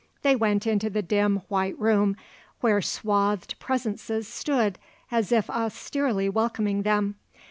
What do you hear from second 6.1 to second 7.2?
welcoming them.